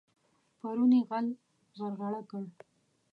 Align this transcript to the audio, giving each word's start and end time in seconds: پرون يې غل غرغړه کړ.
پرون 0.57 0.91
يې 0.97 1.01
غل 1.09 1.27
غرغړه 1.77 2.21
کړ. 2.29 2.43